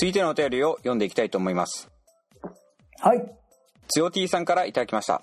[0.00, 1.90] 続いてのお便りを読んでいきたいと思います。
[3.00, 3.36] はい。
[3.86, 5.20] つよ T さんからいただきました。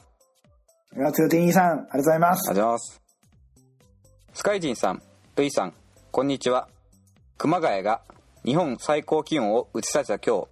[1.14, 2.48] つよてんいさん、ありがとうございます。
[2.50, 3.02] がとうございます。
[4.34, 5.02] スカイジンさん、
[5.36, 5.74] ルイさん、
[6.12, 6.70] こんにちは。
[7.40, 8.02] 熊谷が
[8.46, 10.48] 日本最高気温を打ち立てた今日、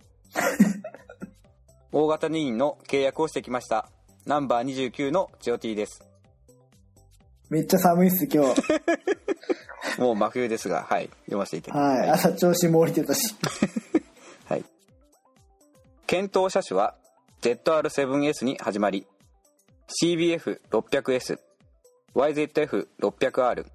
[1.93, 3.91] 大型2員の契約をしてきました。
[4.25, 6.01] ナンバー29のつよ T です。
[7.51, 8.59] めっちゃ寒いっす、今日。
[10.01, 11.99] もう真冬ですが、はい、読ませていただきます。
[11.99, 12.09] はい。
[12.09, 13.35] 朝調子も降りてたし。
[16.07, 16.93] 検討車種は
[17.41, 19.07] ZR7S に始まり、
[20.03, 21.39] CBF600S、
[22.13, 23.65] YZF600R、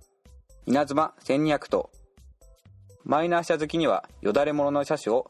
[0.66, 1.90] 稲妻1200と、
[3.04, 5.26] マイナー車好きにはよだれものの車種を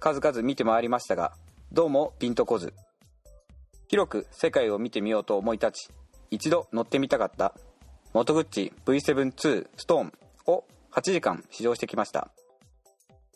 [0.00, 1.32] 数々見て回りましたが、
[1.70, 2.74] どうもピンとこず。
[3.86, 5.90] 広く世界を見てみようと思い立ち、
[6.32, 7.54] 一度乗ってみたかった、
[8.14, 10.12] モトグッチ V7-2 ストーン
[10.46, 12.32] を8時間試乗してきました。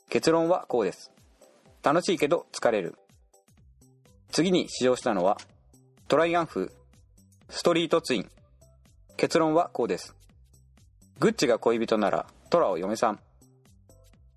[0.09, 1.13] 結論はこうです。
[1.87, 2.97] 楽しいけど疲れる。
[4.33, 5.37] 次に試乗したのは、
[6.09, 6.73] トライアンフ
[7.49, 8.31] ストリートツイン。
[9.17, 10.17] 結論はこうです。
[11.21, 13.21] グッチが恋人ならトラを嫁さん。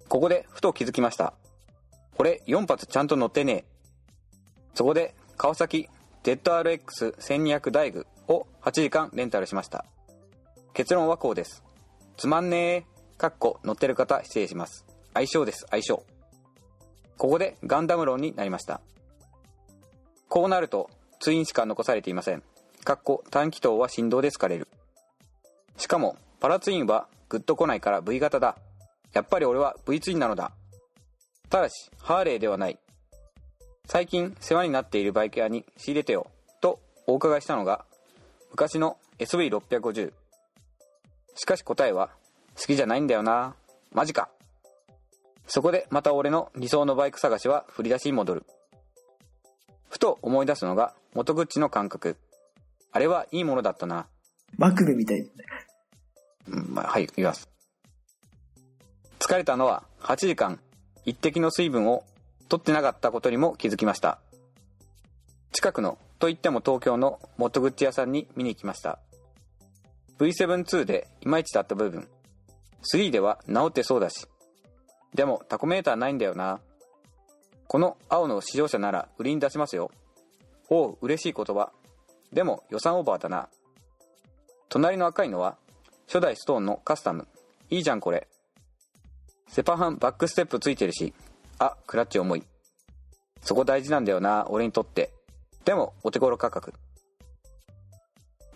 [0.07, 1.33] ここでふと気づきました。
[2.19, 3.65] 俺4発ちゃんと乗ってねえ。
[4.75, 5.89] そこで川崎
[6.21, 9.85] ZRX1200 ダイグを8時間レンタルしました。
[10.75, 11.63] 結論はこうです。
[12.15, 12.85] つまんねえ。
[13.17, 14.85] かっこ乗ってる方失礼します。
[15.15, 16.03] 相性です、相性。
[17.19, 18.79] ここでガンダム論になりました。
[20.29, 20.89] こうなると、
[21.19, 22.41] ツインしか残されていません。
[22.85, 24.69] かっこ短気筒は振動で疲れる。
[25.77, 28.55] しかも、パラツインはグッと来ないから V 型だ。
[29.11, 30.53] やっぱり俺は V ツインなのだ。
[31.49, 32.79] ただし、ハーレーではない。
[33.85, 36.27] 最近世話になっているバイク屋に仕入れてよ、
[36.61, 37.83] とお伺いしたのが、
[38.51, 40.13] 昔の SV650。
[41.35, 42.11] しかし答えは、
[42.55, 43.55] 好きじゃないんだよな。
[43.91, 44.29] マジか。
[45.49, 48.45] そこでまた俺の理想のバイク探しは振り出しに戻る。
[49.89, 52.17] ふと思い出すのが元口の感覚。
[52.91, 54.05] あれはいいものだったな。
[54.57, 55.27] マクベみたい。
[56.47, 57.49] うんまあ、はい、言います。
[59.19, 60.59] 疲れたのは8時間、
[61.03, 62.03] 一滴の水分を
[62.47, 64.19] 取ってなかったことにも気づきました。
[65.51, 68.99] 近くの、といっても東京の元口屋さんに見に行きました。
[70.19, 72.07] V7-2 でいまいちだった部分。
[72.93, 74.27] 3では治ってそうだし。
[75.13, 76.59] でもタコメーターないんだよな。
[77.67, 79.91] この青の試乗車なら売りに出しますよ。
[80.69, 81.71] おう、嬉しい言葉。
[82.31, 83.49] でも予算オーバーだな。
[84.69, 85.57] 隣の赤いのは
[86.07, 87.27] 初代ストーンのカスタム。
[87.69, 88.27] いいじゃんこれ。
[89.47, 91.13] セパハンバックステップついてるし。
[91.57, 92.43] あ、クラッチ重い。
[93.41, 95.11] そこ大事なんだよな、俺にとって。
[95.65, 96.73] でもお手頃価格。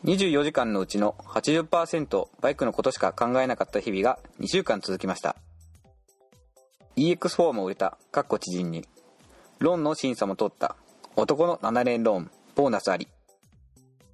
[0.06, 5.36] 24時間のうちの80%バイクのことしか考えなかった日々が2週間続きました。
[6.96, 8.88] EX4 も売れた、かっこ知人に。
[9.60, 10.76] ローンの審査も通った。
[11.16, 13.08] 男の7年ローン、ボーナスあり。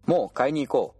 [0.05, 0.99] もう買いに行こう。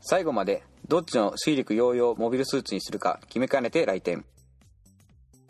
[0.00, 4.24] 最後までどっちの水陸揚々モビルスーツにするか決めかねて来店。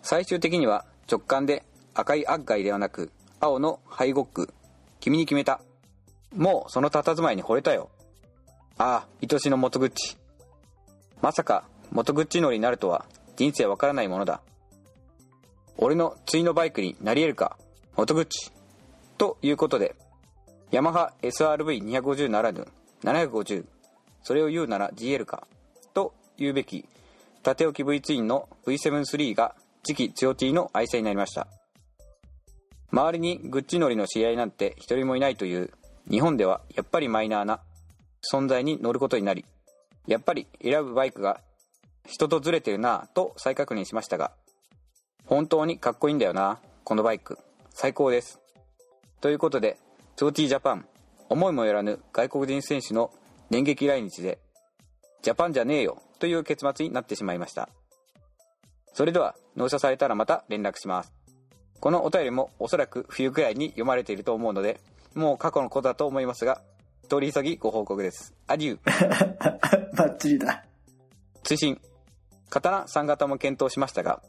[0.02, 3.10] 最終的には直感で赤いアッガイではなく
[3.40, 4.52] 青のハイゴック。
[5.00, 5.60] 君に決めた。
[6.36, 7.90] もうその佇まいに惚れたよ。
[8.78, 10.16] ああ、愛しの元口。
[11.20, 13.06] まさか元口乗りになるとは
[13.36, 14.42] 人生わからないものだ。
[15.78, 17.58] 俺の対のバイクになり得るか、
[17.96, 18.52] 元口。
[19.18, 19.94] ということで、
[20.70, 22.66] ヤマハ SRV250 ならぬ
[23.02, 23.64] 750。
[24.22, 25.46] それを言うなら GL か。
[25.94, 26.86] と言うべき、
[27.42, 31.48] 縦置き V ツインの V7-3 が次期強 T の愛車になりました。
[32.92, 35.70] 周りにグッチ乗りの知り合なんて一人もいないという、
[36.10, 37.60] 日本ではやっぱりマイナーな
[38.32, 39.44] 存在に乗ることになり、
[40.06, 41.40] やっぱり選ぶバイクが
[42.06, 44.32] 人とずれてるなぁと再確認しましたが、
[45.32, 47.38] 本当にかっこいいんだよなこのバイク。
[47.70, 48.38] 最高です。
[49.22, 49.78] ということで、
[50.14, 50.86] チョーティージャパン、
[51.30, 53.10] 思いもよらぬ外国人選手の
[53.48, 54.38] 電撃来日で、
[55.22, 57.70] ジャパンじゃねえよという結末になってしまいました。
[58.92, 61.14] それでは、納車されたらまた連絡します。
[61.80, 64.80] このお便りもおそらく冬くらいに読まれていると思うので、
[65.14, 66.60] もう過去のことだと思いますが、
[67.08, 68.34] 通り急ぎご報告です。
[68.48, 69.96] アデュー。
[69.96, 70.62] バッチリだ。
[71.42, 71.80] 追伸
[72.50, 74.22] 刀3型も検討しましたが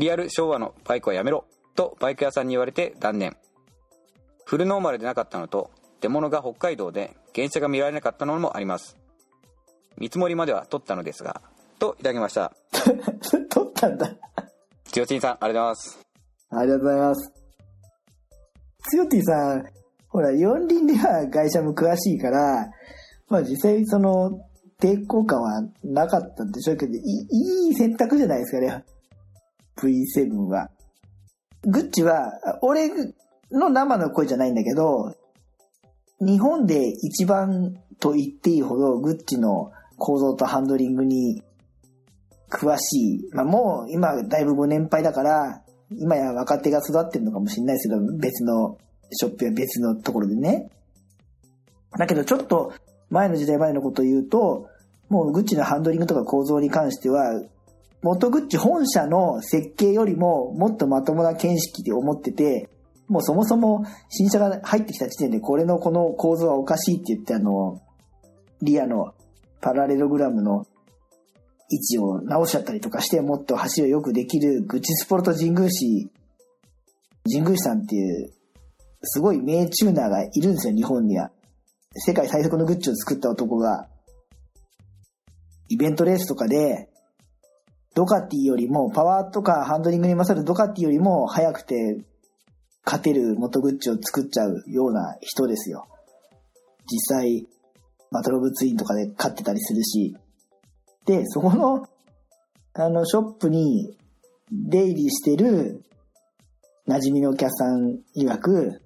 [0.00, 1.44] リアル昭和のバイクはやめろ
[1.76, 3.36] とバイク屋さんに言われて断念
[4.46, 5.70] フルノーマルでなかったのと
[6.00, 8.96] 出物が北海道で原車が見られなかったのもあります
[9.98, 11.42] 見積もりまでは取ったのですが
[11.78, 12.52] といただきました
[13.50, 14.10] 撮ったんだ。
[14.84, 16.10] つよちんさんありがとうございます
[16.50, 17.32] ありがとうございます。
[18.88, 19.64] つよてぃさん、
[20.08, 22.68] ほら、四輪では会社も詳しいから、
[23.28, 24.30] まあ実際その、
[24.80, 28.84] 抵抗感はなかったんでしょうけど、いいいい選択じゃないですかね。
[29.80, 30.70] V7 は。
[31.62, 32.32] グッチは、
[32.62, 32.90] 俺
[33.50, 35.14] の生の声じゃないんだけど、
[36.20, 41.42] 日本で一番と言っていいほどグッチの構造とハンドリングに
[42.50, 43.28] 詳しい。
[43.32, 48.78] まあもう今だいぶご年配だから、今や若手が育ってるのかもしれないですけど、別の
[49.12, 50.70] ショップや別のところでね。
[51.98, 52.72] だけどちょっと
[53.10, 54.68] 前の時代前のことを言うと、
[55.08, 57.42] もうグッチのハンドリングとか構造に関しては、
[58.02, 62.68] 元グッチ本社の設計よりももっとまともな見識で思ってて、
[63.08, 67.80] もうそもそも新車が入ってきた時点でこれのこの構造はおかしいって言ってあの、
[68.62, 69.14] リアの
[69.60, 70.66] パラレログラムの
[71.70, 76.10] 位置を直しちゃったりとかしてもっと走りをよくできるグッチスポルト神宮市、
[77.30, 78.32] 神宮市さんっていう
[79.02, 81.30] すごい名チューナーがいるんですよ、日本には。
[81.94, 83.88] 世界最速のグッチを作った男が、
[85.68, 86.90] イベントレースとかで、
[88.00, 92.02] ドカティよりも、パワーとかハンドリングに勝るドカティよりも速くて、
[92.82, 95.86] 勝てる元グッチを作っちゃうような人ですよ。
[96.90, 97.46] 実際、
[98.10, 100.16] バトロブツインとかで勝ってたりするし。
[101.04, 101.86] で、そこの、
[102.72, 103.98] あの、ショップに
[104.50, 105.84] 出入りしてる
[106.88, 108.80] 馴染みのお客さん曰く、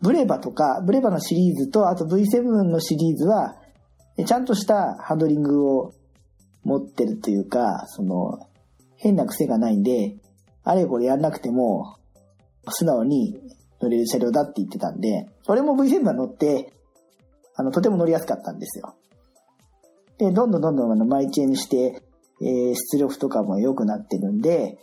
[0.00, 3.56] ブレバとか、ブレバのシリーズと、あと V7 のシリーズは、
[4.24, 5.92] ちゃんとしたハンドリングを
[6.66, 8.40] 持ってるというか、その、
[8.96, 10.16] 変な癖がないんで、
[10.64, 11.96] あれこれやんなくても、
[12.68, 13.38] 素直に
[13.80, 16.72] 乗れる車両だって言ってたんで、俺も V7 は乗って、
[17.54, 18.96] あの、とても乗りやすかったんですよ。
[20.18, 22.02] で、どんどんどんどんあの、マイチェンして、
[22.42, 24.76] えー出力とかも良くなってるんで、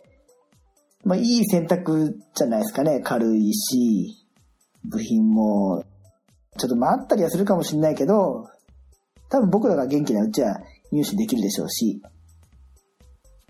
[1.04, 3.02] まあ、いい選択じゃないですかね。
[3.02, 4.26] 軽いし、
[4.86, 5.84] 部品も、
[6.58, 8.48] ちょっと回ったりはするかもしれないけど、
[9.30, 10.62] 多分僕らが元気なうちは
[10.94, 12.04] 入手できるでしょうし、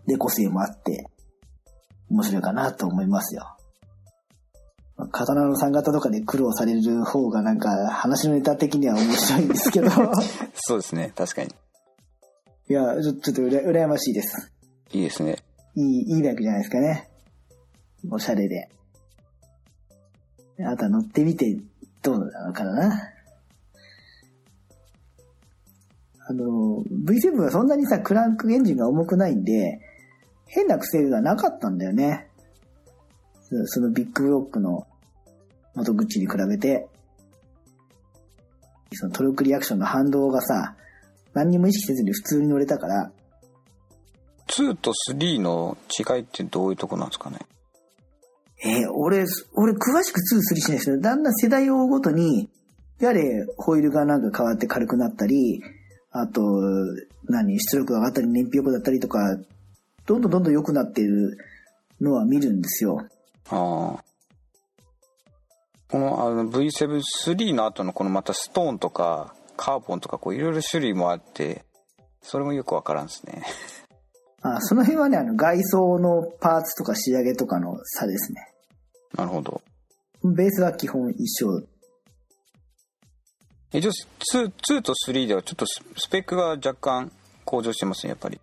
[0.07, 1.06] で、個性もあって、
[2.10, 3.57] 面白いかなと思いますよ。
[4.95, 9.90] まあ刀の3型とかで苦労される方がなんか話のネタ的には面白いんですけど、
[10.56, 11.50] そうですね、確かに。
[12.69, 14.51] いや、ちょちょっとうら羨ましいです。
[14.94, 15.38] いいですね。
[15.75, 17.10] いい、いいバイクじゃないですかね。
[18.10, 18.69] おしゃれで。
[20.66, 21.60] あとは乗ってみて
[22.01, 23.12] どうなのかな。
[26.25, 29.80] あの、V7 はそんなにさ、クランクエンジンが重くないんで、
[30.48, 32.30] 変な癖がなかったんだよね。
[33.42, 34.88] そそのビッグブロックの
[35.75, 36.88] 元口に比べて、
[38.94, 40.75] そのトルクリアクションの反動がさ、
[41.34, 43.12] 何にも意識せずに普通に乗れたから、
[44.48, 47.40] 2と3の違いってどういうとこなんですかね？
[48.66, 52.50] えー俺、俺詳しく2、3しないですけど、だんだん世代を追うごとに、
[53.00, 55.62] やれ、ホイールがなんか変わって軽くなったり、
[56.13, 56.42] あと、
[57.27, 59.19] 何、出力が上がったり、燃費良くなったりとか、
[60.06, 61.38] どんどんどんどん良くなっている
[62.00, 63.00] のは見るんですよ。
[63.50, 64.04] ああ。
[65.89, 71.65] このあの V7-3 の後のこのまたストーンとかカーボンとかこういろいろ種類もあって、
[72.21, 73.44] それもよくわからんですね。
[74.42, 78.54] あその辺はね、あの、外装のパーツとか仕上げとかの差ですね。
[79.16, 79.62] なるほど。
[80.24, 81.64] ベースは基本一緒。
[83.73, 83.92] 一応
[84.33, 87.11] 2、2と3ではちょっとススペックが若干
[87.44, 88.39] 向上してますね、やっぱり。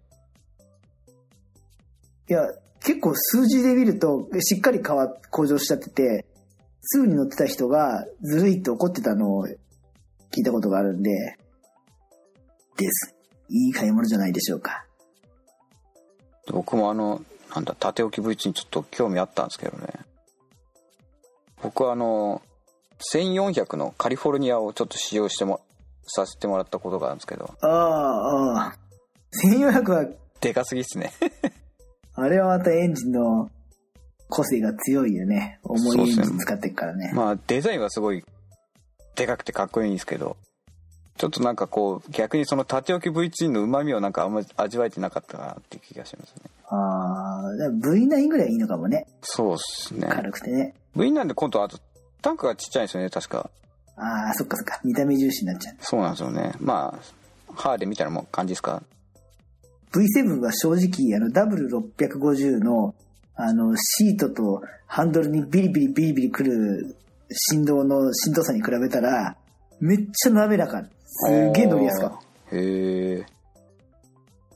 [2.28, 2.40] いや、
[2.84, 6.26] 結構数字で見ると、しっかり変わ、向上しちゃってて、
[6.96, 11.10] 2に乗ってた人がずるいって怒ってたのを聞いたことがあるんで、
[12.76, 13.14] です。
[13.49, 14.87] いい買い物じゃないでしょうか。
[16.49, 17.22] 僕もあの、
[17.54, 19.88] なんだ、縦置き V にちょっと興味あったんですけどね。
[21.62, 22.42] 僕はあの、
[23.14, 25.61] 1400のカリフォルニアをちょっと使用しても、
[26.07, 28.76] させてもらったことがあるんですけど、ああ、ああ。
[29.45, 30.07] 1400は、
[30.40, 31.12] でかすぎっすね。
[32.14, 33.49] あれはまたエンジンの
[34.28, 35.61] 個性が強いよね。
[35.62, 37.12] 重いエンジン使ってっからね。
[37.14, 38.25] まあデザインはすごい
[39.14, 40.37] でかくてかっこいいんですけど
[41.19, 49.07] ちょっとなんかこう逆にその縦置き V2 の旨味をなんかあんまり味わえてなかったかなっていう気がしますねああ、だから V9 ぐらいいいのかもね。
[49.21, 50.75] そうっすね軽くてね。
[50.97, 51.78] V なんで今度あと
[52.23, 53.50] タンクがちっちゃいんですよね確か
[53.97, 54.81] ああ、そっかそっか。
[54.85, 55.77] 見た目重視になっちゃう。
[55.81, 57.21] そうなんですよねまあ
[57.55, 58.83] ハーレーみたいなもん感じですか
[59.93, 62.95] ？V7 は正直、あの、W650 の、
[63.35, 66.97] あの、シートとハンドルにビリビリビリビリくる
[67.33, 69.37] 振動の振動差に比べたら、
[69.81, 70.83] めっちゃ滑らか。
[71.07, 72.11] すげえ乗りやすかっ
[72.50, 72.57] た。
[72.57, 73.27] へえ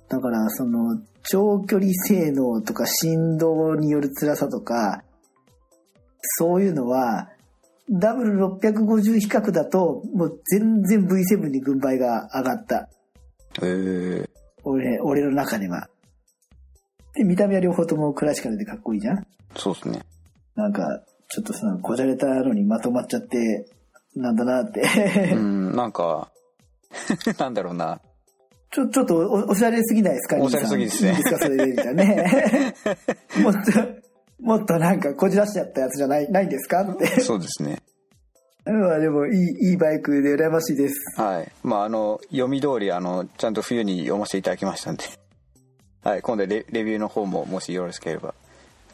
[0.09, 5.02] だから、その、長距離性能とか振動による辛さとか、
[6.38, 7.30] そういうのは、
[7.92, 12.88] W650 比較だと、もう全然 V7 に軍配が上がった。
[13.62, 14.30] へえ
[14.64, 15.88] 俺、俺の中では。
[17.14, 19.26] で、見た目は両方ともクラシカルでかっこいいじゃん
[19.56, 20.02] そうですね
[20.56, 23.66] なんか、ちょっとその、こじゃれたのにまとまっちゃって、
[24.16, 24.80] なんだなって。
[25.34, 26.30] うん、なんか、
[27.38, 28.00] なんだろうな。
[28.72, 30.36] ちょ、ちょっとお、おしゃれすぎないですか？
[30.40, 32.74] おしゃれすぎですねいいですか、それで、みたいなね。
[33.42, 33.60] もっと、
[34.44, 36.82] もっとなんかこじらしちゃったやつじゃない、ないんですか？
[36.82, 37.20] って。
[37.20, 37.78] そうですね。
[38.66, 40.94] まあでも、いい、いいバイクで羨ましいです。
[41.20, 41.52] はい。
[41.62, 45.04] まあ、あの、読み通り、あの、ちゃんと冬に読ませていただきましたんで。
[46.02, 46.22] はい。
[46.22, 48.34] 今度レ、レビューの方も、もしよろしければ、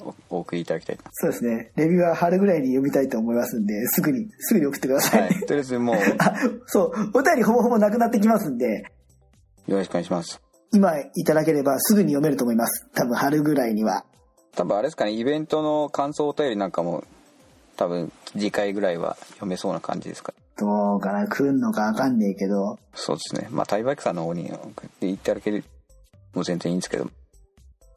[0.01, 1.03] おお送りいただきたいな。
[1.13, 1.71] そうですね。
[1.77, 5.23] レビューは春ぐらいに読みたいと思いますんで、すぐに、すぐに送ってください。
[5.23, 5.35] はい。
[5.41, 6.35] とりあえずもう、 あ、
[6.67, 8.83] そう、お便りほぼほぼなくなってきますんで、
[9.69, 10.41] よろしくお願いします。
[10.73, 12.89] 今いただければすぐに読めると思います。
[12.95, 14.05] 多分春ぐらいには。
[14.57, 17.05] 多分あれですかね、イベントの感想お便りなんかも、
[17.77, 20.35] 多分次回ぐらいは読めそうな感じですか。
[20.59, 22.79] どうかな、来んのかわかんねえけど。
[22.95, 23.49] そうですね。
[23.51, 25.65] まあ、タイバイクさんの方に送っていただける、
[26.35, 27.09] もう全然いいんですけど。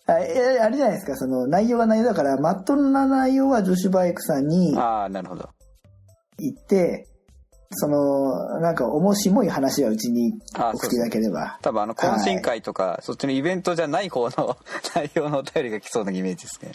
[0.06, 5.50] あえあれじゃないですか、その内容が内容だから、まっとうな内容は女子バイクさんにああ、なるほど。
[6.40, 7.08] 行って、
[7.74, 11.60] その、なんか面白い話はうちにあ送っていただければ。
[11.62, 14.58] 多分あの、懇親会とか、そっちのイベントじゃない方の
[14.96, 16.72] 内容のお便りが来そうなイメージですね。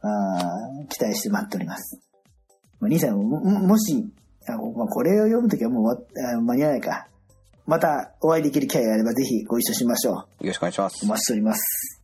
[0.00, 2.00] あー期待して待っております。
[2.80, 4.04] まあ兄さんも、ももし、
[4.48, 7.06] あまあ、これを読むときはもう間に合わないか。
[7.66, 10.14] またお会いできる機会があればぜひご一緒しましょう。
[10.14, 11.08] よろしくお願いしますお。
[11.08, 12.02] 待ちしております。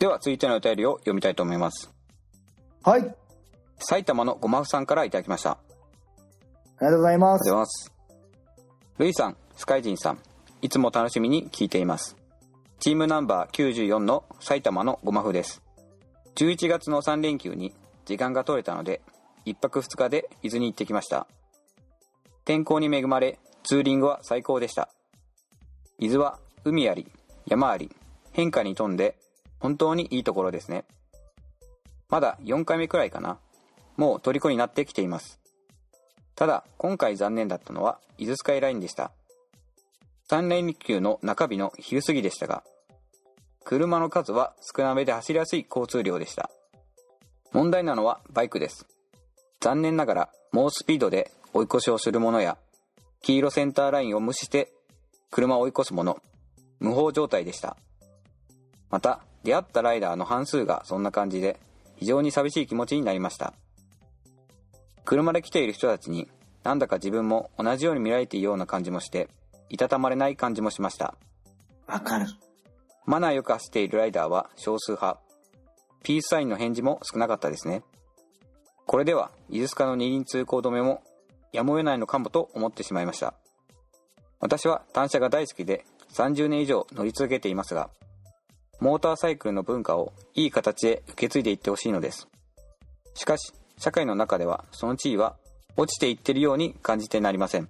[0.00, 1.90] では、続いてのお便りを読みたいと思います。
[2.82, 3.14] はい。
[3.80, 5.52] あり埼玉のごまふさんからいただきました。
[5.52, 5.58] あ
[6.80, 7.50] りがとうございまがとうごす。
[7.50, 7.92] ざいます。
[8.98, 10.18] ルイさん、スカイジンさん、
[10.62, 12.16] いつも楽しみに聞いています。
[12.80, 15.62] チームナンバー94の埼玉のごまふです。
[16.36, 19.02] 11月の3連休に時間が取れたので、
[19.46, 21.26] 1泊2日で伊豆に行ってきました。
[22.44, 24.88] 天候に恵まれ、ツーリングは最高でした。
[25.98, 27.06] 伊豆は海あり、
[27.46, 27.90] 山あり、
[28.32, 29.16] 変化に富んで、
[29.58, 30.84] 本当にいいところですね。
[32.08, 33.38] まだ4回目くらいかな。
[34.00, 35.38] もう虜になってきています。
[36.34, 39.12] ただ、今回残念だったのは、伊豆スカイラインでした。
[40.30, 42.64] 3連休の中日の昼過ぎでしたが、
[43.62, 46.50] 車の数は少なめで走りやすい交通量でした。
[47.52, 48.86] 問題なのはバイクです。
[49.60, 52.56] 残念ながら、猛スピードで追い越しをするものや、
[53.20, 54.72] 黄色センターラインを無視して
[55.30, 56.22] 車を追い越すもの、
[56.78, 57.76] 無法状態でした。
[58.88, 61.60] また、出会ったライダーの半数がそんな感じで、
[61.96, 63.52] 非常に寂しい気持ちになりました。
[65.10, 66.28] 車で来ている人たちに
[66.62, 69.28] なんだか自分も同じように見られているような感じもして
[69.68, 71.16] いたたまれない感じもしました。
[71.88, 72.26] わかる。
[73.06, 75.18] マナーよく走っているライダーは少数派。
[76.04, 77.82] ピースサインの返事も少なかったですね。
[78.86, 81.02] これでは伊豆スカの二輪通行止めも
[81.52, 83.34] やむを得ないのかもと思ってしまいました。
[84.38, 87.90] 私は単車が大好きで30年以上乗り続けていますが
[88.78, 92.28] モーターサイクルの文化をいい形で受け継いでいってほしいのです。
[93.14, 95.36] しかし社会の中ではその地位は
[95.76, 97.68] 落ちていってるように感じてなりません。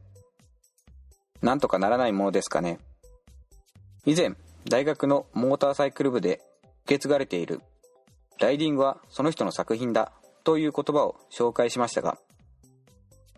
[1.40, 2.78] なんとかならないものですかね。
[4.04, 4.34] 以前
[4.68, 6.42] 大学のモーターサイクル部で
[6.84, 7.62] 受け継がれている。
[8.40, 10.12] ライディングはその人の作品だ
[10.44, 12.18] という言葉を紹介しましたが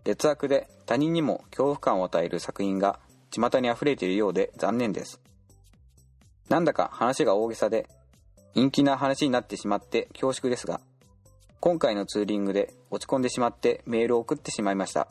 [0.04, 3.00] 劣悪で他人にも恐怖感を与える作品が
[3.30, 5.20] 巷に溢れているようで残念です。
[6.48, 7.88] なんだか話が大げさで
[8.54, 10.80] 人気な話になってしまって恐縮ですが
[11.62, 15.06] 今回のツーリングで落ち込んでしまってメールを送ってしまいました。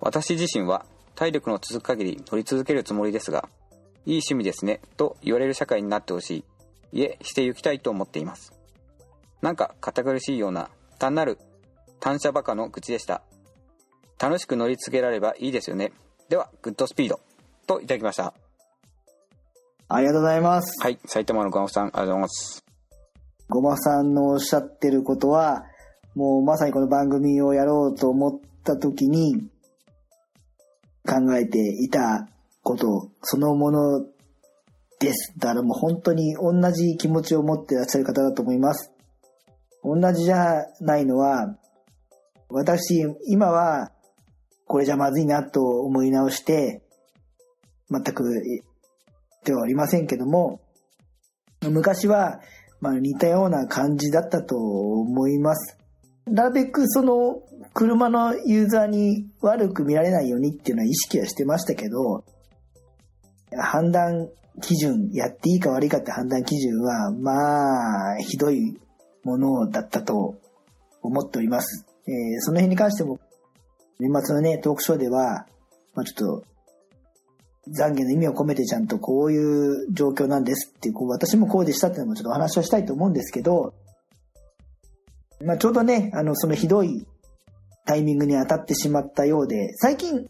[0.00, 3.46] 私自身は体力の続く限り乗り続けるつもりですが
[4.06, 6.44] いい趣味ですねと言われる社会になってほし
[6.92, 6.98] い。
[6.98, 8.54] いえして行きたいと思っています。
[9.42, 11.38] なんか堅苦しいような単なる
[12.00, 13.20] 単車バカの口でした。
[14.18, 15.92] 楽しく乗り続けられればいいですよね。
[16.30, 17.20] ではグッドスピード
[17.66, 18.32] といただきました。
[19.90, 20.82] ありがとうございます。
[20.82, 22.73] はい埼玉のごまさんありがとうございます
[23.54, 25.62] ごまさんのおっしゃってることは、
[26.16, 29.48] もうまさにこの番組をやろうと思った時に
[31.06, 32.28] 考えていた
[32.64, 34.04] ことそのもの
[34.98, 35.34] です。
[35.38, 38.92] だからもう本当に同じ気持ちを持ってらっしゃる方だと思います。
[39.84, 41.56] 同じじゃないのは、
[42.48, 43.92] 私、今は
[44.66, 46.82] これじゃまずいなと思い直して、
[47.88, 48.24] 全く
[49.44, 50.60] ではありませんけども、
[51.62, 52.40] 昔は、
[52.84, 55.78] まあ、似たような感じだったと思います。
[56.26, 57.40] なるべくその
[57.72, 62.24] 車のユーザーに悪く見られないようにっていうのは意識はしてましたけど、
[63.58, 64.28] 判断
[64.60, 68.78] 基準、やっていいか悪いかって判断基準は、まあ、ひどい
[69.24, 70.34] ものだったと
[71.00, 71.86] 思っております。
[72.06, 73.18] えーその辺に関しても、
[73.98, 75.46] 年末のね、トークショーでは、
[75.94, 76.53] まあちょっと、
[77.68, 83.74] 懺悔の意味を込めてちゃんとこういう状況なんですっていうこう私もこうでしたっていうのもちょっとお話をしたいと思うんですけど、
[85.44, 87.06] まあちょうどね、あの、そのひどい
[87.86, 90.26] タイミングに当たってしまったようで、最近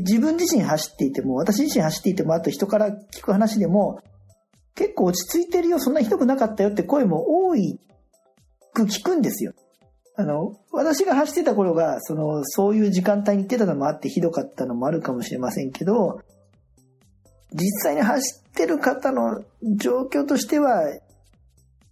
[0.00, 4.00] 自分自身走っていても、私自身走っていても、あと人から聞く話でも、
[4.74, 7.78] 結構落ち着いてるよ、そんなひどくなかったよって声も多い
[8.72, 9.52] く聞くんですよ。
[10.16, 16.20] あの、私が走ってた頃が、その、そういう時間帯に行ってたのもあってひどかったのもあるかもしれませんけど、
[17.54, 19.44] 実際に走ってる方の
[19.76, 20.82] 状況としては、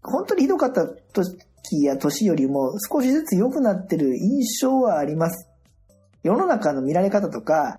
[0.02, 5.48] 本当にひどかった時や年よりも少しずつ良くなってる印象はあります。
[6.24, 7.78] 世の中の見られ方とか、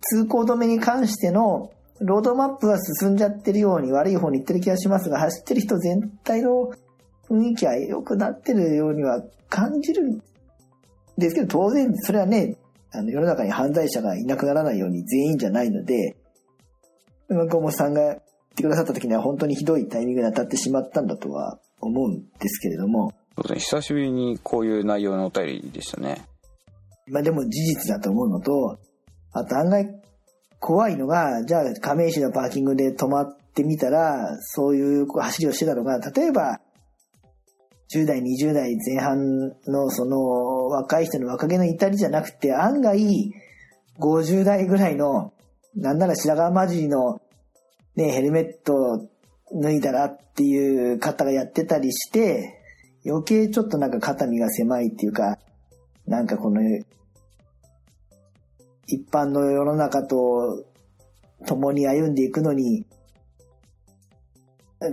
[0.00, 1.70] 通行止めに関しての
[2.00, 6.70] ロードマップが進んじゃってるように悪い方に行ってる気がしますが、走ってる人全体の
[7.28, 10.22] 雰囲気は良くなってるようには感じるん
[11.18, 12.56] ですけど、当然それはね、
[12.92, 16.16] あの世の中に犯罪者がいなくならないように全員じゃないので、
[17.30, 18.18] 馬込さんが言っ
[18.56, 23.12] てくださった時には本当にひどいタイミングに当たってしまったんだとは思うんですけれども。
[23.36, 26.26] そうですね、久しぶりにこういう内容のお便りでしたね。
[27.06, 28.78] まあでも事実だと思うのと、
[29.32, 30.00] あと案外
[30.60, 36.60] 怖いのが、じゃあ亀石のパーキングで止まってみたら、そういう走りをしてたのが、例えば、
[37.92, 42.98] 10代、20代前半のその若い人の若気の至りじゃなくて、案外
[43.98, 45.32] 50代ぐらいの、
[45.74, 47.20] なんなら白髪混じりの
[47.96, 49.08] ね、ヘルメット
[49.52, 52.60] 脱いだらっていう方がやってたりして、
[53.04, 55.38] 余計ちょっとなんか肩身が狭いっていうか、
[56.06, 56.60] なんかこの
[58.86, 60.64] 一般の世の中と
[61.46, 62.86] 共に歩んでいくのに、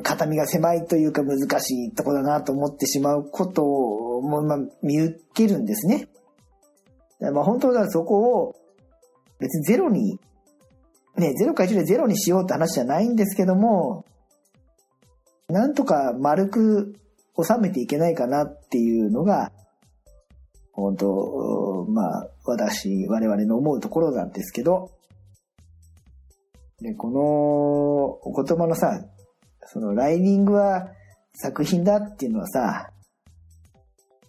[0.03, 6.07] 肩身が狭いというか難しいとこだなと思ってしまうことを、もまあ、見受けるんですね。
[7.19, 8.55] まあ本当はそこを
[9.39, 10.19] 別にゼロに、
[11.17, 14.05] ね、ゼロか1でゼロにしようって話じゃないんですけども、
[15.49, 16.95] なんとか丸く
[17.41, 19.51] 収めていけないかなっていうのが、
[20.73, 24.91] 本当、まあ、私、我々の思うところなんですけど、
[26.81, 29.01] で、このお言葉のさ、
[29.65, 30.91] そのライディングは
[31.33, 32.91] 作品だっていうのはさ、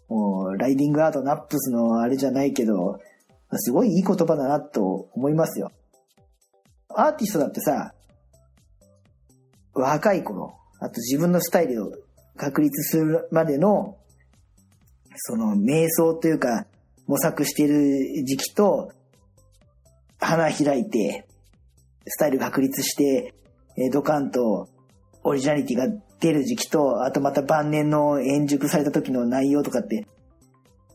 [0.09, 2.99] もう、ライディングアートナップスのあれじゃないけど、
[3.53, 5.71] すごいいい言葉だなと思いますよ。
[7.01, 7.95] アーティストだってさ、
[9.73, 11.93] 若い頃、あと自分のスタイルを
[12.37, 13.97] 確立するまでの
[15.15, 16.67] その瞑想というか
[17.07, 18.91] 模索している時期と、
[20.19, 21.25] 花開いて、
[22.05, 23.33] スタイル確立して、
[23.77, 24.69] えドカンと
[25.23, 25.87] オリジナリティが
[26.19, 30.05] 出る時期と、あとまた晩年の円熟された時の内容とかって、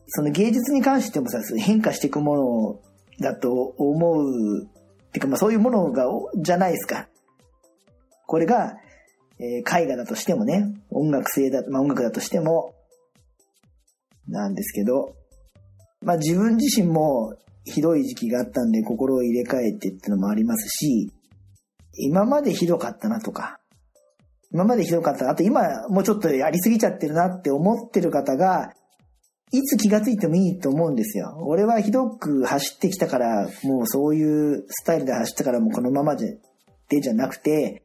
[0.08, 2.80] その芸術に関してもさ、変化していくもの
[3.20, 4.68] だと思う、
[5.14, 7.08] てかまあそういうものが、じゃないですか。
[8.26, 8.74] これが、
[9.38, 12.74] えー、絵画だとしてもね、音楽性だ、まあ音楽だとしても、
[14.26, 15.14] なんですけど、
[16.02, 21.12] まあ自分自身もひどい時期があったんで心を入れ替えてってのもありますし、
[21.96, 23.60] 今までひどかったなとか、
[24.52, 25.30] 今までひどかった。
[25.30, 28.72] あと今もうちょっとやりすぎちゃってるなって思ってる方が、
[29.56, 31.36] いつ気がついてもいいと思うんですよ。
[31.42, 36.38] 俺はひどく走ってきたから、もうそういうスタイルで走ったからもうこのままで、
[36.88, 37.84] でじゃなくて、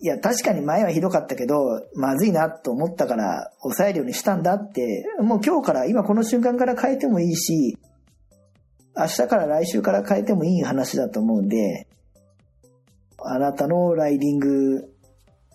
[0.00, 7.76] いや、確かに前はひどかったけど、まずいなと思ったから抑えるようにしたんだって、もう今日から、今この瞬間から変えてもいいし、
[8.96, 11.88] 明日から来週から変えてもいい話だと思うんで、
[13.18, 14.84] あなたのライディング、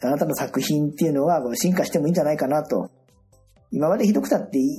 [0.04, 2.89] あなたの作品っていうのは進化してもいいんじゃないかなと。
[3.71, 4.69] 今までひどくたっていいっ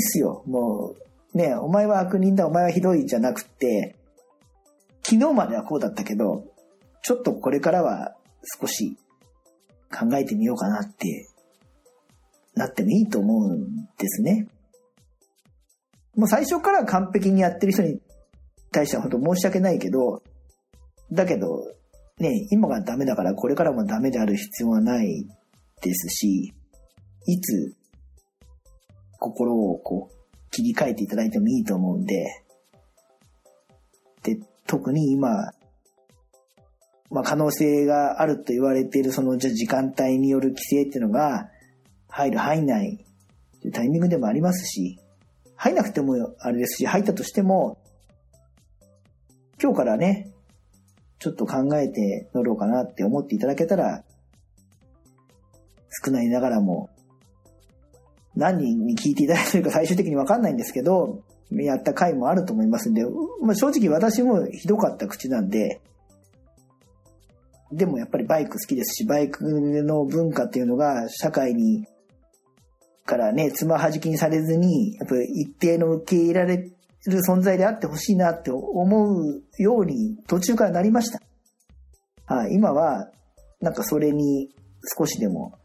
[0.00, 0.42] すよ。
[0.46, 0.94] も
[1.34, 3.96] う、ね、お前は悪人だ、お前はひどいじゃなくて、
[5.02, 6.44] 昨日まではこうだったけど、
[7.02, 8.16] ちょっとこれからは
[8.60, 8.96] 少し
[9.90, 11.28] 考えてみようかなって
[12.54, 14.48] なってもいいと思うんですね。
[16.16, 18.00] もう最初から完璧にやってる人に
[18.70, 20.22] 対しては本当申し訳ないけど、
[21.10, 21.66] だけど、
[22.18, 25.26] ね、今がダメだからこれからもダメである必要はない
[25.82, 26.52] ですし、
[27.26, 27.74] いつ
[29.22, 32.44] 心をこう切り替えていただいてもいいと思うんで、
[34.24, 35.28] で、特に今、
[37.10, 41.50] まあ、可能性があると言われているそのじゃ時間帯による規制っていうのが
[42.08, 43.04] 入る入んない
[43.60, 44.98] というタイミングでもありますし、
[45.56, 47.78] 入んなくてもあれですし、入ったとしても、
[49.62, 50.32] 今日からね、
[51.20, 54.02] ちょっと考えて乗ろうかなって思っていただけたら、
[56.04, 56.90] 少ないながらも、
[58.34, 63.04] 何人に聞いていただいてるか最終的にわかんないんですけど、やった回もあると思いますんで、
[63.42, 65.80] まあ、正直私もひどかった口なんで、
[67.72, 71.86] でもやっぱりバイク好きですし、バイクの文化っていうのが社会に、
[73.04, 76.72] からね、つまはじきにされずに、やっぱり一定の受け入れられる
[77.28, 81.20] 存在であってほしいなって思うように途中からなりました。
[82.26, 83.10] はい、今は、
[83.60, 84.54] なんかそれに
[84.96, 85.58] 少しでも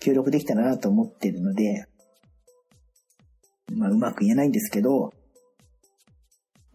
[0.00, 1.86] 協力できたらなと思ってるので、
[3.72, 5.12] まあうまく言えないんですけど、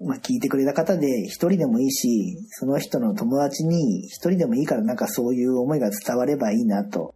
[0.01, 7.13] まあ聞いてくれた方で一人でもいいし、その人の友達に一人でもいいからなんかそういう思いが伝わればいいなと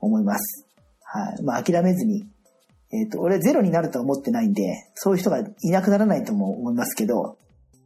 [0.00, 0.66] 思います。
[1.02, 1.42] はい。
[1.42, 2.26] まあ諦めずに。
[2.92, 4.62] えっ、ー、と、俺ゼロになるとは思ってないんで、
[4.94, 7.38] そういう人がいなくならないとも思いますけど、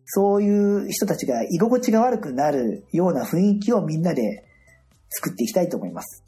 [0.04, 4.44] そういう人たちが居心地が悪くなるような雰囲気をみんなで
[5.10, 6.24] 作っていきたいと思います。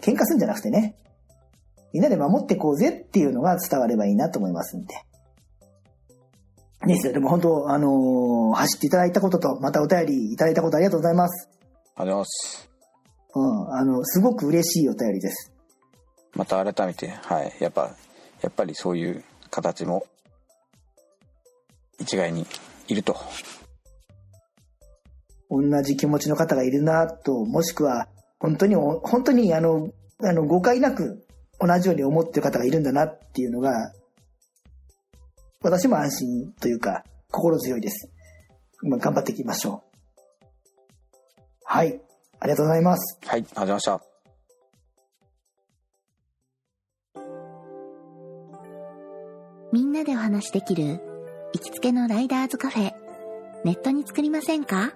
[0.00, 0.96] 喧嘩するんじゃなくてね、
[1.92, 4.94] みんなで守ってこうぜっていうのが伝わればいいなと思いますんで。
[6.86, 11.48] ねでも本当、あのー、走っていただいたことと、またお便りいただいたことありがとうございます。
[11.96, 12.70] ありがとうございます。
[13.34, 15.52] うん、あの、すごく嬉しいお便りです。
[16.34, 17.94] また改めて、はい、やっぱ、
[18.42, 20.06] やっぱりそういう形も、
[21.98, 22.46] 一概に
[22.88, 23.16] いると。
[25.50, 29.88] 同じ気持ちの方がいるなと、もしくは、本当に、本当に、あの、
[30.22, 31.25] あの、誤解なく
[31.60, 33.92] 同じように思ってる方がいるんだなっていうのが、
[35.62, 38.10] 私も安心というか、心強いです。
[38.82, 39.96] 今頑張っていきましょう。
[41.64, 42.00] はい。
[42.38, 43.18] ありがとうございます。
[43.26, 44.00] はい、ありがとうございました。
[49.72, 51.00] みんなでお話しできる
[51.52, 52.94] 行きつけのライダーズカフェ、
[53.64, 54.92] ネットに作りませんか？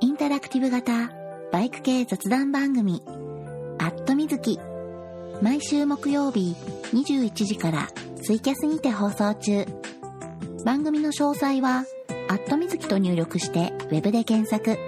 [0.00, 1.10] インタラクティブ型
[1.52, 3.02] バイク系雑談番組、
[3.78, 4.58] アットみずき。
[5.42, 6.54] 毎週木曜日
[6.92, 7.88] 21時から
[8.22, 9.64] ツイキャスにて放送中。
[10.66, 11.86] 番組の詳細は、
[12.28, 14.78] アットみずきと入力してウェブで検索。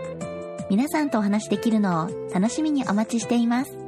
[0.69, 3.82] 皆さんとお話しできるのを楽しみにお待ちしています。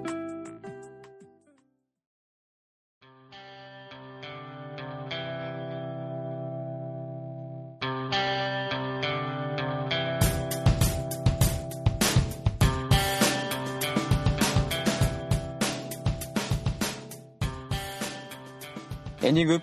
[19.35, 19.63] ンディング。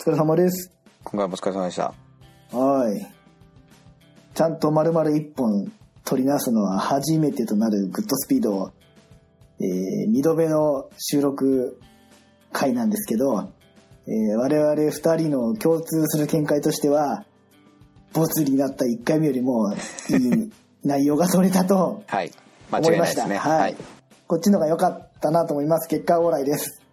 [0.00, 0.72] お疲れ様です。
[1.04, 1.92] 今回もお疲れ様でした。
[2.56, 3.06] はい。
[4.34, 5.70] ちゃんと丸々一本
[6.04, 8.72] 取り直すのは初めてとなるグッドスピード、
[9.60, 11.78] えー、二度目の収録
[12.50, 13.52] 回なんですけど、
[14.06, 17.26] えー、我々二人の共通する見解としては、
[18.14, 19.76] ボツになった1回目よりもい
[20.16, 22.02] い内容が取れたと
[22.72, 23.22] 思いました。
[23.22, 23.76] はい、ね、はい。
[24.26, 25.88] こっちのが良かったなと思います。
[25.88, 26.83] 結果オーライです。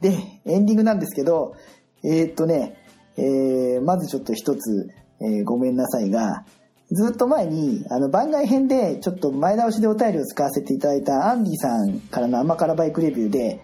[0.00, 1.54] で、エンディングなんですけど、
[2.02, 2.76] えー、っとね、
[3.16, 4.88] えー、まずちょっと一つ、
[5.20, 6.44] えー、ごめんなさいが、
[6.90, 13.62] ずっと前に、あの、番外編で、ちょっと前倒しでお便りを使わせていただいたアンディさんからの甘辛バイクレビューで、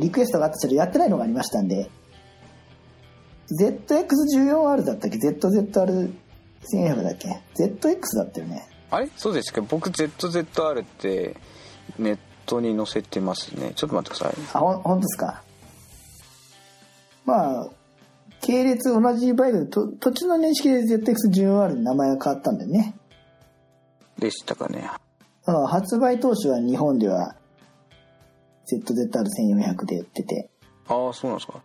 [0.00, 1.90] リクエストがあったけどやってないのがありましたんで、
[3.60, 8.66] ZX14R だったっけ ?ZZR1400 だっけ ?ZX だったよね。
[8.90, 9.08] あれ？
[9.16, 11.36] そうですか僕 ZZR って
[11.98, 13.72] ネットに載せてますね。
[13.74, 14.42] ちょっと待ってください。
[14.54, 15.42] あほ本当ですか？
[17.24, 17.68] まあ
[18.40, 22.94] 系列同じバイクと途中の認識で ZX14R に名前が変わったんだよね。
[24.18, 24.88] でしたかね。
[25.46, 27.36] あ発売当初は日本では
[28.70, 30.50] ZZR1400 で売ってて。
[30.88, 31.60] ああそうなんですか。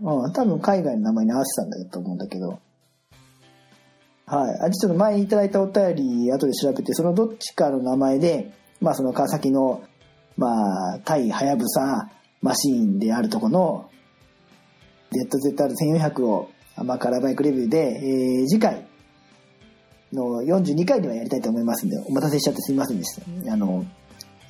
[0.00, 2.60] うん多分海外の名前に合わせたんだと思うんだけど。
[4.26, 4.58] はい。
[4.62, 9.82] あ、ちょっと前にいただいたお便り、後で調べて、そのどっちかの名前で、まあその川崎の
[10.36, 12.10] まあ、対はやぶさ
[12.42, 13.90] マシーンであるとこの
[15.12, 16.50] ZZR1400 を
[16.82, 18.86] まあ、カラーバイクレビューで、えー、次回
[20.12, 23.14] の42回にはやりたいと思いますんで、お待たせしちゃってすみませんでし
[23.46, 23.52] た。
[23.52, 23.84] あの、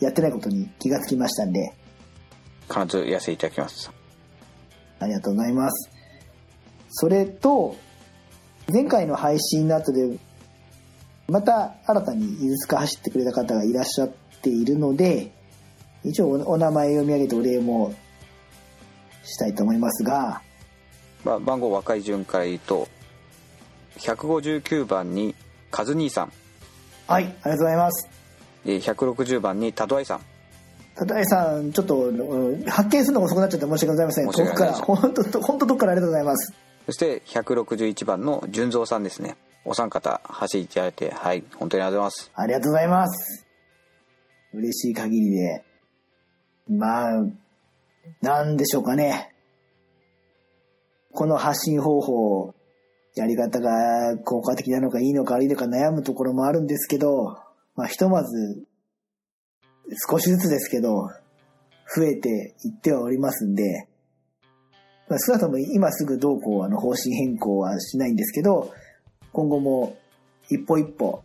[0.01, 1.75] やってないことに気がつきましたんで。
[2.69, 3.91] 必ずやせいただきます。
[5.01, 5.91] ありがとうございます。
[6.89, 7.77] それと、
[8.73, 10.19] 前回の配信の後で、
[11.29, 14.09] また新たに飯塚走ってくれた方がいらっしゃっ
[14.43, 15.34] ているので、
[16.05, 17.95] 一応お名前読み上げてお礼も
[19.23, 20.43] したいと思いますが、
[21.25, 22.89] まあ、番号若い巡回と
[23.99, 25.35] 159番に
[25.71, 26.33] カズ兄さん。
[27.07, 28.09] はいありがとうございます。
[28.65, 30.21] 160番にタドアイさん。
[30.95, 32.13] タドアイさんちょっと
[32.69, 34.31] 発見するのが遅くなっちゃって申し訳ございません。
[34.31, 36.55] 遠くから本当本当どっからありがとうございます。
[36.87, 39.37] そして161番の純三さんですね。
[39.65, 42.31] お三方走っていただいてはい本当にありがとうございます。
[42.35, 43.47] ありがとうございます。
[44.53, 45.64] 嬉しい限りで
[46.69, 47.25] まあ、
[48.23, 49.35] なんでしょうかね。
[51.13, 52.55] この発信方法、
[53.15, 57.39] やり方が効果的なのかいいのか悪いのか悩むところもあるんですけど、
[57.77, 58.67] まあ、ひとまず、
[60.11, 61.09] 少しずつですけど、
[61.95, 63.89] 増えていってはおりますんで、
[65.09, 68.73] まあ、少なくとも今すぐどうこうあの方針変更はしないんですけど、
[69.33, 69.97] 今後も
[70.49, 71.23] 一歩一歩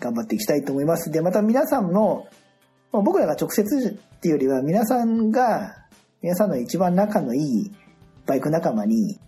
[0.00, 1.10] 頑張っていきたいと思います。
[1.10, 2.26] で、また皆さんの、
[2.94, 5.74] まあ、僕らが直接っていうよりは皆さんが、
[6.22, 7.72] 皆さんの一番仲のいい
[8.24, 9.18] バイク仲間に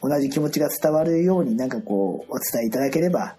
[0.00, 3.34] 同じ気持ちが伝わるようになんかこうお伝えいただければ、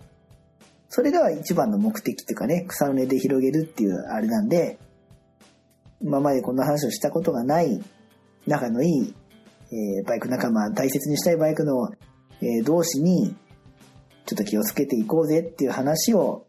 [0.89, 4.77] それが一番の目的っていうかね、草の根で広げるっていうあれなんで、
[6.01, 7.81] 今までこんな話をしたことがない
[8.45, 9.15] 仲のいい、
[9.71, 11.93] えーバイク仲間、大切にしたいバイクの、
[12.41, 13.33] えー同士に、
[14.25, 16.45] ちょっと気をつけていこうぜっていう話を、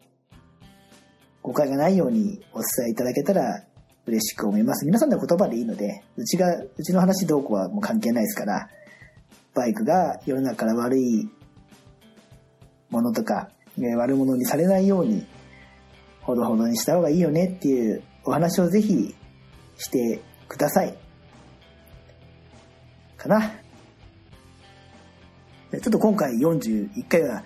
[1.44, 3.62] 誤解がないようにお伝えいただけたら
[4.06, 4.86] 嬉しく思います。
[4.86, 8.70] 皆さんの言葉でいいので、うちが、うちの話どうこうはもう関係ないですから、
[9.52, 11.28] バイクが世の中から悪い
[12.88, 15.26] ものとか、えー悪者にされないように、
[16.22, 19.14] ほどほどにした方がいいよねっていうお話をぜひ
[19.76, 20.96] してください。
[23.18, 23.50] かな。
[25.72, 27.44] ちょっと今回41回は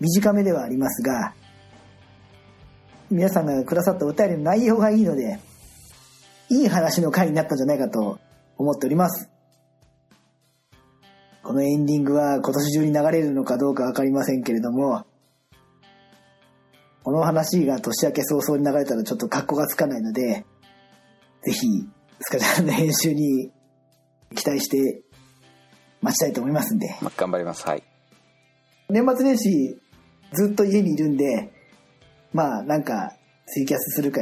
[0.00, 1.34] 短めではありますが、
[3.14, 5.38] 皆さんがくださったお便りの内容がいいので、
[6.50, 8.18] いい話の回になったんじゃないかと
[8.58, 9.30] 思っております。
[11.44, 15.06] このエンディングは今年中に流れるのかどうかわかりませんけれども、
[17.04, 20.44] この話が年明け早々に流れたらちょっと格好がつかないので、
[21.44, 21.58] ぜひ、
[22.18, 23.52] スカちゃんの編集に
[24.34, 25.04] 期待して
[26.02, 26.88] 待ちたいと思いますんで。
[27.00, 27.84] まあ頑張りますはい
[28.88, 29.80] 年末年始
[30.32, 31.53] ずっと家にいるんで、
[32.34, 33.14] まあなんか
[33.46, 34.20] ツイキャスするか、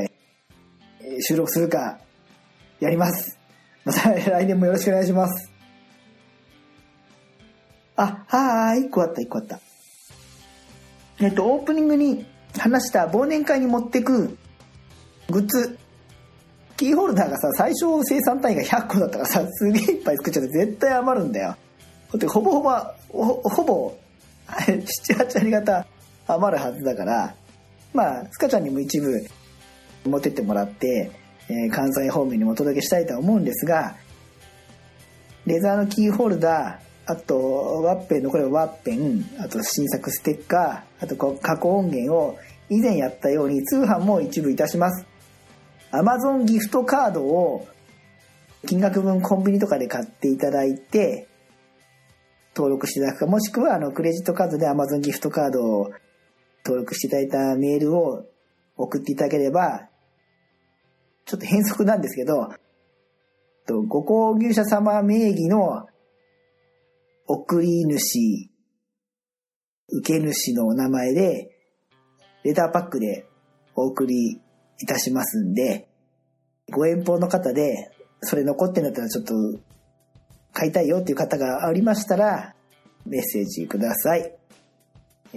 [1.20, 1.98] 収録するか、
[2.79, 3.38] やります。
[3.85, 5.51] また 来年もよろしくお願いします。
[7.96, 9.59] あ、はーい、一個あった、一個あった。
[11.20, 12.27] えっと、オープニングに
[12.59, 14.37] 話した忘年会に持ってく
[15.31, 15.79] グッズ。
[16.77, 21.57] キーホルダーがさ、最初生産単位が100個だったからさ、すげえいっぱい作っちゃって絶対余るんだよ。
[22.11, 22.70] ほんとほぼほぼ、
[23.09, 23.94] ほほぼ、
[24.48, 24.83] 7、
[25.16, 25.87] 8割方
[26.27, 27.35] 余るはずだから、
[27.92, 29.26] まあ、スカちゃんにも一部
[30.05, 31.11] 持ってってもらって、
[31.48, 33.96] えー関西方面にもお届けしたいとは思うんですが、
[35.46, 42.38] レザーのキーホルダー、あと、ワッペンの、これはワッペン、あと新作ステッカー、あとこう加工音源を
[42.70, 45.05] 以前やったように通販も一部いたします。
[45.90, 47.66] Amazon ギフトカードを
[48.66, 51.26] 金額分コンビニとかで買っていただいて、
[52.55, 55.90] 登録していただくか、もしくはあのクレジットカードで Amazon ギフトカードを
[56.64, 58.25] 登録していただいたメールを
[58.77, 59.88] 送っていただければ、
[61.25, 62.48] ちょっと変則なんですけど、
[63.88, 65.87] ご購入者様名義の
[67.27, 68.51] 送り主、
[69.88, 71.51] 受け主のお名前で、
[72.44, 73.27] レターパックで
[73.77, 74.40] お送り
[74.79, 75.88] いたしますんで、
[76.70, 79.35] ご遠方の方で、それ残ってんだったらちょっと
[80.53, 82.55] 買いたいよっていう方がありましたら、
[83.07, 84.37] メッセージください。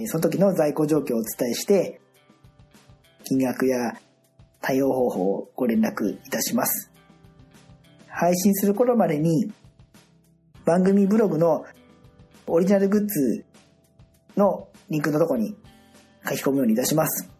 [0.04, 2.00] その時の在庫状況をお伝えして、
[3.24, 3.94] 金額や
[4.60, 6.92] 対応方法をご連絡いたします。
[8.08, 9.50] 配信する頃までに、
[10.64, 11.64] 番組ブログの
[12.46, 13.44] オリジナルグッズ
[14.36, 15.56] のリンクのとこに
[16.28, 17.30] 書き込むようにいたします。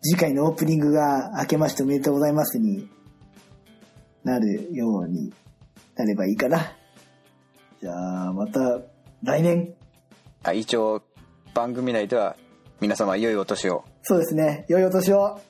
[0.00, 2.88] 次回のオープニングが明けましておめでとうございますに
[4.24, 5.32] なるように
[5.96, 6.72] なればいいかな。
[7.80, 8.80] じゃあ、また
[9.22, 9.74] 来年。
[10.42, 11.02] あ一応
[11.54, 12.36] 番組内では
[12.80, 14.64] 皆様良いお年をそうですね。
[14.68, 15.40] 良いお年を。